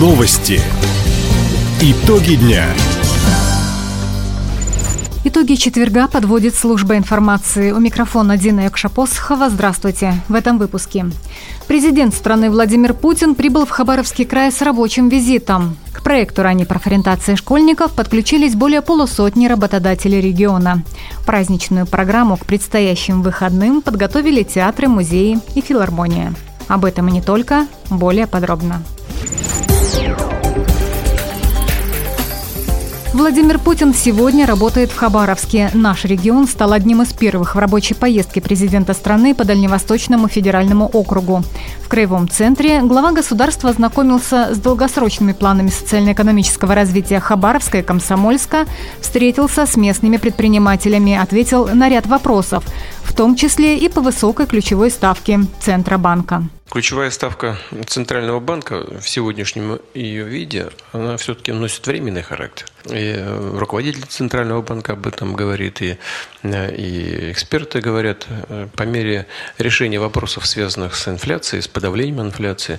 Новости. 0.00 0.58
Итоги 1.82 2.36
дня. 2.36 2.64
Итоги 5.24 5.56
четверга 5.56 6.08
подводит 6.08 6.54
служба 6.54 6.96
информации. 6.96 7.70
У 7.72 7.80
микрофона 7.80 8.38
Дина 8.38 8.60
Якшапосхова. 8.60 9.50
Здравствуйте. 9.50 10.14
В 10.28 10.34
этом 10.34 10.56
выпуске. 10.56 11.04
Президент 11.68 12.14
страны 12.14 12.48
Владимир 12.48 12.94
Путин 12.94 13.34
прибыл 13.34 13.66
в 13.66 13.70
Хабаровский 13.70 14.24
край 14.24 14.50
с 14.50 14.62
рабочим 14.62 15.10
визитом. 15.10 15.76
К 15.92 16.02
проекту 16.02 16.42
ранней 16.42 16.64
профориентации 16.64 17.34
школьников 17.34 17.92
подключились 17.92 18.54
более 18.54 18.80
полусотни 18.80 19.48
работодателей 19.48 20.22
региона. 20.22 20.82
Праздничную 21.26 21.86
программу 21.86 22.38
к 22.38 22.46
предстоящим 22.46 23.20
выходным 23.20 23.82
подготовили 23.82 24.44
театры, 24.44 24.88
музеи 24.88 25.40
и 25.54 25.60
филармония. 25.60 26.32
Об 26.68 26.86
этом 26.86 27.08
и 27.08 27.12
не 27.12 27.20
только, 27.20 27.66
более 27.90 28.26
подробно. 28.26 28.82
Владимир 33.12 33.58
Путин 33.58 33.92
сегодня 33.92 34.46
работает 34.46 34.92
в 34.92 34.96
Хабаровске. 34.96 35.70
Наш 35.74 36.04
регион 36.04 36.46
стал 36.46 36.72
одним 36.72 37.02
из 37.02 37.12
первых 37.12 37.56
в 37.56 37.58
рабочей 37.58 37.94
поездке 37.94 38.40
президента 38.40 38.94
страны 38.94 39.34
по 39.34 39.44
Дальневосточному 39.44 40.28
федеральному 40.28 40.86
округу. 40.86 41.42
В 41.82 41.88
Краевом 41.88 42.28
центре 42.28 42.80
глава 42.82 43.10
государства 43.10 43.70
ознакомился 43.70 44.54
с 44.54 44.58
долгосрочными 44.58 45.32
планами 45.32 45.70
социально-экономического 45.70 46.76
развития 46.76 47.18
Хабаровска 47.18 47.78
и 47.78 47.82
Комсомольска, 47.82 48.66
встретился 49.00 49.66
с 49.66 49.76
местными 49.76 50.16
предпринимателями, 50.16 51.18
ответил 51.20 51.66
на 51.66 51.88
ряд 51.88 52.06
вопросов, 52.06 52.62
в 53.02 53.12
том 53.12 53.34
числе 53.34 53.76
и 53.76 53.88
по 53.88 54.00
высокой 54.00 54.46
ключевой 54.46 54.92
ставке 54.92 55.40
Центробанка. 55.60 56.44
Ключевая 56.70 57.10
ставка 57.10 57.58
Центрального 57.88 58.38
банка 58.38 58.86
в 59.00 59.08
сегодняшнем 59.08 59.80
ее 59.92 60.22
виде, 60.22 60.70
она 60.92 61.16
все-таки 61.16 61.50
носит 61.50 61.84
временный 61.84 62.22
характер. 62.22 62.66
И 62.84 63.14
э, 63.16 63.58
руководитель 63.58 64.04
Центрального 64.06 64.62
банка 64.62 64.92
об 64.92 65.04
этом 65.08 65.34
говорит, 65.34 65.82
и, 65.82 65.98
э, 66.44 66.76
и 66.76 67.32
эксперты 67.32 67.80
говорят, 67.80 68.24
э, 68.28 68.68
по 68.76 68.84
мере 68.84 69.26
решения 69.58 69.98
вопросов, 69.98 70.46
связанных 70.46 70.94
с 70.94 71.08
инфляцией, 71.08 71.60
с 71.60 71.66
подавлением 71.66 72.20
инфляции, 72.20 72.78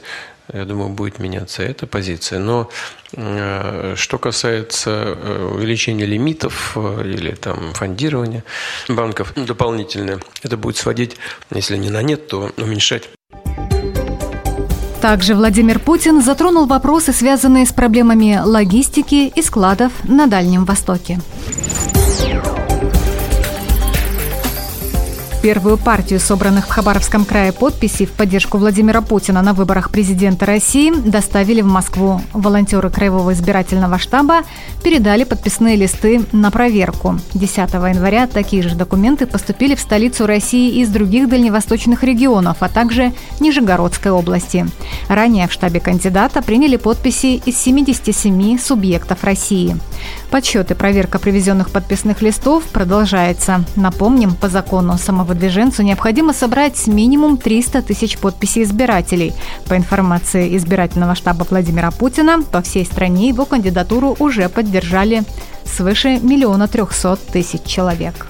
я 0.54 0.64
думаю, 0.64 0.88
будет 0.92 1.20
меняться 1.20 1.62
эта 1.62 1.86
позиция. 1.86 2.40
Но 2.40 2.70
что 3.12 4.18
касается 4.18 5.18
увеличения 5.54 6.06
лимитов 6.06 6.78
или 6.78 7.32
там 7.36 7.74
фондирования 7.74 8.44
банков 8.88 9.34
дополнительное, 9.36 10.20
это 10.44 10.58
будет 10.58 10.78
сводить, 10.78 11.18
если 11.54 11.76
не 11.78 11.90
на 11.90 12.02
нет, 12.02 12.28
то 12.28 12.52
уменьшать 12.58 13.10
также 15.02 15.34
Владимир 15.34 15.80
Путин 15.80 16.22
затронул 16.22 16.68
вопросы, 16.68 17.12
связанные 17.12 17.66
с 17.66 17.74
проблемами 17.74 18.40
логистики 18.44 19.32
и 19.36 19.42
складов 19.42 19.92
на 20.04 20.28
Дальнем 20.28 20.64
Востоке. 20.64 21.20
Первую 25.42 25.80
партию 25.80 26.20
собранных 26.20 26.68
в 26.68 26.70
Хабаровском 26.70 27.26
крае 27.26 27.52
подписей 27.52 28.06
в 28.06 28.12
поддержку 28.12 28.60
Владимира 28.60 29.02
Путина 29.02 29.42
на 29.42 29.54
выборах 29.54 29.90
президента 29.90 30.46
России 30.46 30.94
доставили 30.94 31.62
в 31.62 31.66
Москву. 31.66 32.22
Волонтеры 32.32 32.92
Краевого 32.92 33.34
избирательного 33.34 33.98
штаба 33.98 34.42
передали 34.84 35.24
подписные 35.24 35.78
листы 35.78 36.22
на 36.32 36.52
проверку. 36.52 37.18
10 37.34 37.58
января 37.58 38.28
такие 38.28 38.62
же 38.62 38.76
документы 38.76 39.26
поступили 39.26 39.74
в 39.74 39.80
столицу 39.80 40.28
России 40.28 40.80
из 40.80 40.90
других 40.90 41.28
дальневосточных 41.28 42.04
регионов, 42.04 42.58
а 42.60 42.70
также 42.70 43.12
Нижегородской 43.40 44.12
области. 44.12 44.68
Ранее 45.08 45.48
в 45.48 45.52
штабе 45.52 45.80
кандидата 45.80 46.44
приняли 46.44 46.76
подписи 46.76 47.42
из 47.44 47.58
77 47.58 48.60
субъектов 48.60 49.24
России. 49.24 49.76
Подсчет 50.30 50.70
и 50.70 50.76
проверка 50.76 51.18
привезенных 51.18 51.72
подписных 51.72 52.22
листов 52.22 52.64
продолжается. 52.66 53.66
Напомним, 53.76 54.36
по 54.36 54.48
закону 54.48 55.00
самовыдвиженцу 55.32 55.84
необходимо 55.84 56.34
собрать 56.34 56.88
минимум 56.88 57.38
300 57.38 57.82
тысяч 57.84 58.18
подписей 58.18 58.64
избирателей. 58.64 59.34
По 59.68 59.78
информации 59.78 60.58
избирательного 60.58 61.16
штаба 61.16 61.46
Владимира 61.50 61.92
Путина, 61.92 62.42
по 62.44 62.62
всей 62.62 62.86
стране 62.86 63.30
его 63.30 63.46
кандидатуру 63.46 64.16
уже 64.20 64.50
поддержали 64.50 65.24
свыше 65.66 66.20
миллиона 66.22 66.68
трехсот 66.68 67.20
тысяч 67.28 67.64
человек. 67.64 68.28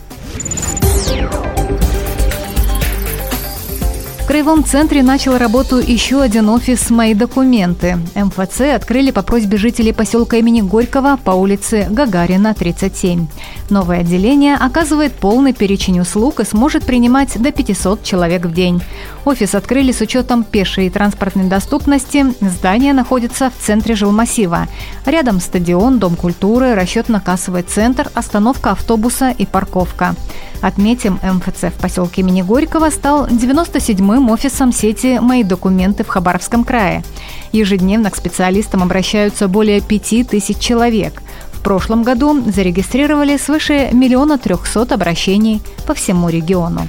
Краевом 4.31 4.63
центре 4.63 5.03
начал 5.03 5.37
работу 5.37 5.77
еще 5.79 6.21
один 6.21 6.47
офис 6.47 6.89
«Мои 6.89 7.13
документы». 7.13 7.97
МФЦ 8.15 8.61
открыли 8.75 9.11
по 9.11 9.23
просьбе 9.23 9.57
жителей 9.57 9.91
поселка 9.91 10.37
имени 10.37 10.61
Горького 10.61 11.19
по 11.21 11.31
улице 11.31 11.87
Гагарина, 11.89 12.53
37. 12.53 13.27
Новое 13.71 14.01
отделение 14.01 14.57
оказывает 14.57 15.13
полный 15.13 15.53
перечень 15.53 16.01
услуг 16.01 16.41
и 16.41 16.45
сможет 16.45 16.83
принимать 16.83 17.41
до 17.41 17.53
500 17.53 18.03
человек 18.03 18.45
в 18.45 18.53
день. 18.53 18.83
Офис 19.23 19.55
открыли 19.55 19.93
с 19.93 20.01
учетом 20.01 20.43
пешей 20.43 20.87
и 20.87 20.89
транспортной 20.89 21.45
доступности. 21.45 22.25
Здание 22.41 22.91
находится 22.91 23.49
в 23.49 23.53
центре 23.63 23.95
жилмассива. 23.95 24.67
Рядом 25.05 25.39
стадион, 25.39 25.99
дом 25.99 26.17
культуры, 26.17 26.73
расчетно-кассовый 26.73 27.63
центр, 27.63 28.09
остановка 28.13 28.71
автобуса 28.71 29.29
и 29.29 29.45
парковка. 29.45 30.15
Отметим, 30.61 31.17
МФЦ 31.23 31.73
в 31.73 31.81
поселке 31.81 32.21
имени 32.21 32.41
Горького 32.41 32.89
стал 32.89 33.27
97-м 33.27 34.29
офисом 34.29 34.73
сети 34.73 35.17
«Мои 35.19 35.43
документы» 35.43 36.03
в 36.03 36.09
Хабаровском 36.09 36.65
крае. 36.65 37.03
Ежедневно 37.53 38.11
к 38.11 38.17
специалистам 38.17 38.83
обращаются 38.83 39.47
более 39.47 39.79
5 39.79 40.27
тысяч 40.29 40.57
человек. 40.59 41.21
В 41.61 41.63
прошлом 41.63 42.01
году 42.01 42.41
зарегистрировали 42.51 43.37
свыше 43.37 43.91
миллиона 43.93 44.39
трехсот 44.39 44.91
обращений 44.91 45.61
по 45.85 45.93
всему 45.93 46.27
региону. 46.27 46.87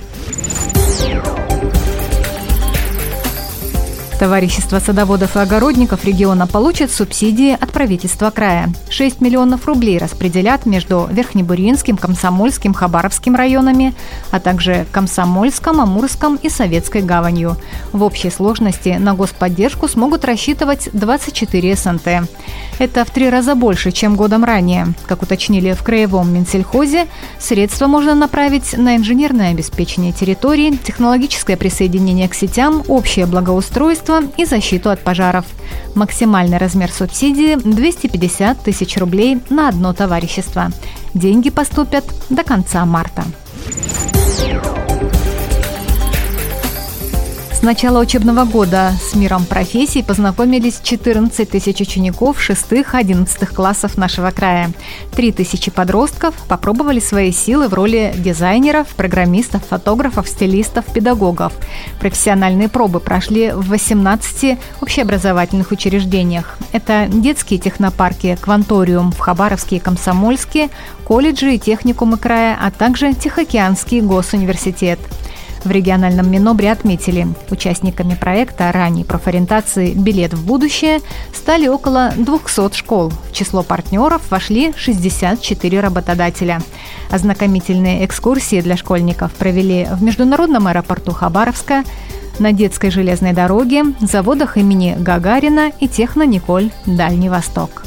Товарищество 4.23 4.79
садоводов 4.79 5.35
и 5.35 5.41
огородников 5.41 6.05
региона 6.05 6.47
получит 6.47 6.93
субсидии 6.93 7.59
от 7.61 7.73
правительства 7.73 8.31
края. 8.31 8.73
6 8.89 9.21
миллионов 9.21 9.67
рублей 9.67 9.99
распределят 9.99 10.65
между 10.65 11.09
Верхнебуринским, 11.11 11.97
Комсомольским, 11.97 12.73
Хабаровским 12.73 13.35
районами, 13.35 13.95
а 14.31 14.39
также 14.39 14.87
Комсомольском, 14.93 15.81
Амурском 15.81 16.37
и 16.37 16.49
Советской 16.51 17.03
гаванью. 17.03 17.57
В 17.91 18.05
общей 18.05 18.31
сложности 18.31 18.91
на 18.91 19.15
господдержку 19.15 19.89
смогут 19.89 20.25
рассчитывать 20.25 20.89
24 20.93 21.75
СНТ. 21.75 22.09
Это 22.79 23.05
в 23.05 23.11
три 23.11 23.29
раза 23.29 23.57
больше, 23.57 23.91
чем 23.91 24.15
годом 24.15 24.45
ранее. 24.45 24.95
Как 25.07 25.23
уточнили 25.23 25.73
в 25.73 25.83
Краевом 25.83 26.33
Минсельхозе, 26.33 27.09
средства 27.41 27.89
можно 27.89 28.15
направить 28.15 28.79
на 28.79 28.95
инженерное 28.97 29.51
обеспечение 29.51 30.13
территории, 30.13 30.77
технологическое 30.77 31.57
присоединение 31.57 32.29
к 32.29 32.35
сетям, 32.35 32.85
общее 32.87 33.27
благоустройство 33.27 34.12
строительство 34.13 34.43
и 34.43 34.45
защиту 34.45 34.91
от 34.91 35.01
пожаров. 35.01 35.47
Максимальный 35.95 36.59
размер 36.59 36.91
субсидии– 36.91 37.57
250 37.65 38.63
тысяч 38.63 38.97
рублей 38.97 39.41
на 39.51 39.69
одно 39.69 39.93
товарищество. 39.93 40.71
Деньги 41.15 41.51
поступят 41.51 42.05
до 42.31 42.43
конца 42.45 42.85
марта. 42.85 43.25
С 47.63 47.65
начала 47.65 48.01
учебного 48.01 48.45
года 48.45 48.91
с 49.01 49.15
миром 49.15 49.45
профессий 49.45 50.03
познакомились 50.03 50.81
14 50.83 51.49
тысяч 51.49 51.81
учеников 51.81 52.39
6-11 52.41 53.55
классов 53.55 53.97
нашего 53.97 54.33
края. 54.33 54.73
3 55.13 55.31
тысячи 55.31 55.71
подростков 55.71 56.35
попробовали 56.49 56.99
свои 56.99 57.31
силы 57.31 57.69
в 57.69 57.75
роли 57.75 58.13
дизайнеров, 58.17 58.89
программистов, 58.89 59.63
фотографов, 59.65 60.27
стилистов, 60.27 60.87
педагогов. 60.87 61.53
Профессиональные 62.01 62.69
пробы 62.69 62.99
прошли 62.99 63.53
в 63.53 63.69
18 63.69 64.59
общеобразовательных 64.81 65.71
учреждениях. 65.71 66.59
Это 66.73 67.07
детские 67.07 67.61
технопарки 67.61 68.37
«Кванториум» 68.41 69.13
в 69.13 69.21
Хабаровске 69.21 69.77
и 69.77 69.79
Комсомольске, 69.79 70.69
колледжи 71.05 71.55
и 71.55 71.59
техникумы 71.61 72.17
края, 72.17 72.59
а 72.61 72.73
также 72.73 73.15
Тихоокеанский 73.15 74.01
госуниверситет. 74.01 74.99
В 75.65 75.71
региональном 75.71 76.31
Минобре 76.31 76.73
отметили, 76.73 77.29
участниками 77.51 78.15
проекта 78.15 78.73
ранней 78.73 79.05
профориентации 79.05 79.93
«Билет 79.93 80.35
в 80.35 80.45
будущее» 80.45 81.01
стали 81.33 81.69
около 81.69 82.13
200 82.17 82.77
школ. 82.77 83.13
В 83.31 83.33
число 83.33 83.63
партнеров 83.63 84.23
вошли 84.31 84.73
64 84.77 85.81
работодателя. 85.81 86.61
Ознакомительные 87.11 88.05
экскурсии 88.05 88.61
для 88.61 88.77
школьников 88.77 89.33
провели 89.33 89.87
в 89.91 90.03
международном 90.03 90.67
аэропорту 90.67 91.13
Хабаровска, 91.13 91.85
на 92.39 92.53
детской 92.53 92.91
железной 92.91 93.33
дороге, 93.33 93.85
заводах 94.01 94.57
имени 94.57 94.97
Гагарина 94.99 95.71
и 95.81 95.87
Техно-Николь 95.87 96.71
«Дальний 96.87 97.29
Восток». 97.29 97.85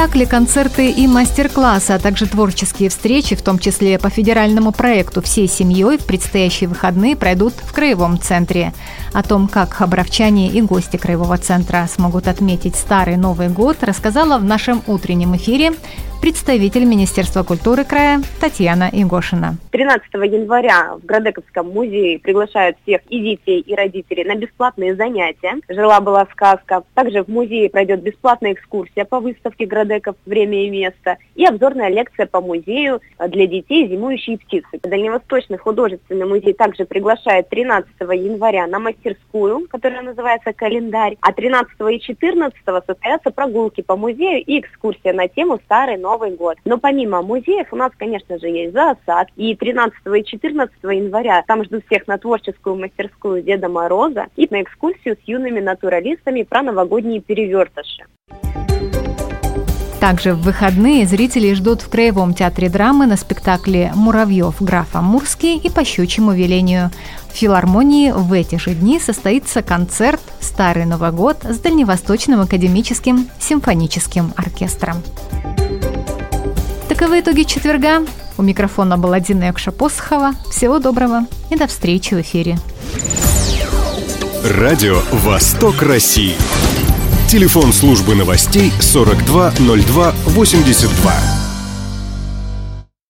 Спектакли, 0.00 0.24
концерты 0.24 0.90
и 0.90 1.06
мастер-классы, 1.06 1.90
а 1.90 1.98
также 1.98 2.24
творческие 2.24 2.88
встречи, 2.88 3.36
в 3.36 3.42
том 3.42 3.58
числе 3.58 3.98
по 3.98 4.08
федеральному 4.08 4.72
проекту 4.72 5.20
«Всей 5.20 5.46
семьей» 5.46 5.98
в 5.98 6.06
предстоящие 6.06 6.70
выходные 6.70 7.16
пройдут 7.16 7.52
в 7.62 7.70
Краевом 7.74 8.18
центре. 8.18 8.72
О 9.12 9.22
том, 9.22 9.46
как 9.46 9.74
хабаровчане 9.74 10.48
и 10.48 10.62
гости 10.62 10.96
Краевого 10.96 11.36
центра 11.36 11.86
смогут 11.86 12.28
отметить 12.28 12.76
Старый 12.76 13.18
Новый 13.18 13.50
год, 13.50 13.76
рассказала 13.82 14.38
в 14.38 14.44
нашем 14.44 14.82
утреннем 14.86 15.36
эфире 15.36 15.72
представитель 16.20 16.84
Министерства 16.84 17.42
культуры 17.42 17.84
края 17.84 18.20
Татьяна 18.40 18.90
Игошина. 18.92 19.56
13 19.70 20.12
января 20.14 20.96
в 20.96 21.06
Градековском 21.06 21.70
музее 21.70 22.18
приглашают 22.18 22.76
всех 22.82 23.00
и 23.08 23.18
детей, 23.20 23.60
и 23.60 23.74
родителей 23.74 24.24
на 24.24 24.34
бесплатные 24.34 24.94
занятия. 24.94 25.54
Жила-была 25.68 26.26
сказка. 26.32 26.82
Также 26.94 27.24
в 27.24 27.28
музее 27.28 27.70
пройдет 27.70 28.02
бесплатная 28.02 28.52
экскурсия 28.52 29.04
по 29.04 29.20
выставке 29.20 29.64
Градеков 29.64 30.16
«Время 30.26 30.66
и 30.66 30.70
место» 30.70 31.16
и 31.34 31.46
обзорная 31.46 31.88
лекция 31.88 32.26
по 32.26 32.40
музею 32.40 33.00
для 33.28 33.46
детей 33.46 33.88
«Зимующие 33.88 34.38
птицы». 34.38 34.78
Дальневосточный 34.82 35.56
художественный 35.56 36.26
музей 36.26 36.52
также 36.52 36.84
приглашает 36.84 37.48
13 37.48 37.90
января 38.00 38.66
на 38.66 38.78
мастерскую, 38.78 39.66
которая 39.68 40.02
называется 40.02 40.52
«Календарь», 40.52 41.16
а 41.22 41.32
13 41.32 41.72
и 41.90 42.00
14 42.00 42.58
состоятся 42.86 43.30
прогулки 43.30 43.80
по 43.80 43.96
музею 43.96 44.44
и 44.44 44.60
экскурсия 44.60 45.14
на 45.14 45.28
тему 45.28 45.58
«Старый 45.64 45.96
Новый 46.10 46.36
год». 46.36 46.56
Но 46.64 46.78
помимо 46.78 47.22
музеев 47.22 47.68
у 47.72 47.76
нас, 47.76 47.92
конечно 47.96 48.38
же, 48.38 48.48
есть 48.48 48.72
зоосад. 48.72 49.28
И 49.36 49.54
13 49.54 49.94
и 50.16 50.24
14 50.24 50.74
января 50.82 51.44
там 51.46 51.64
ждут 51.64 51.84
всех 51.86 52.06
на 52.08 52.18
творческую 52.18 52.76
мастерскую 52.76 53.42
Деда 53.42 53.68
Мороза 53.68 54.26
и 54.36 54.48
на 54.50 54.62
экскурсию 54.62 55.16
с 55.16 55.28
юными 55.28 55.60
натуралистами 55.60 56.42
про 56.42 56.62
новогодние 56.62 57.20
перевертыши. 57.20 58.04
Также 60.00 60.32
в 60.32 60.40
выходные 60.40 61.06
зрители 61.06 61.52
ждут 61.52 61.82
в 61.82 61.90
Краевом 61.90 62.32
театре 62.32 62.70
драмы 62.70 63.04
на 63.04 63.18
спектакле 63.18 63.92
«Муравьев 63.94 64.62
графа 64.62 65.02
Мурский» 65.02 65.58
и 65.58 65.68
«По 65.68 65.84
щучьему 65.84 66.32
велению». 66.32 66.90
В 67.30 67.36
филармонии 67.36 68.10
в 68.10 68.32
эти 68.32 68.56
же 68.56 68.74
дни 68.74 68.98
состоится 68.98 69.62
концерт 69.62 70.20
«Старый 70.40 70.86
Новый 70.86 71.12
год» 71.12 71.44
с 71.44 71.58
Дальневосточным 71.58 72.40
академическим 72.40 73.28
симфоническим 73.38 74.32
оркестром. 74.38 74.96
Таковы 77.00 77.20
итоги 77.20 77.44
четверга. 77.44 78.04
У 78.36 78.42
микрофона 78.42 78.98
была 78.98 79.20
Дина 79.20 79.44
Якша-Посохова. 79.44 80.34
Всего 80.50 80.80
доброго 80.80 81.22
и 81.48 81.56
до 81.56 81.66
встречи 81.66 82.12
в 82.12 82.20
эфире. 82.20 82.58
Радио 84.44 85.00
«Восток 85.10 85.80
России». 85.80 86.34
Телефон 87.26 87.72
службы 87.72 88.14
новостей 88.14 88.70
420282. 88.82 91.39